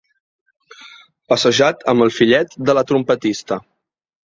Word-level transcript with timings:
Passejat 1.33 1.85
amb 1.95 2.07
el 2.07 2.15
fillet 2.17 2.59
de 2.71 2.77
la 2.81 2.87
trompetista. 2.95 3.63